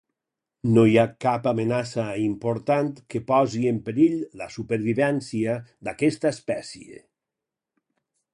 No 0.75 0.83
hi 0.91 0.95
ha 1.01 1.03
cap 1.25 1.43
amenaça 1.51 2.05
important 2.21 2.89
que 3.15 3.21
posi 3.33 3.61
en 3.73 3.79
perill 3.91 4.17
la 4.43 4.49
supervivència 4.57 5.59
d'aquesta 5.89 6.33
espècie. 6.39 7.01